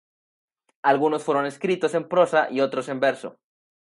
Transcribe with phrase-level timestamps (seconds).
[0.81, 3.37] Algunos fueron escritos en prosa y otros en verso.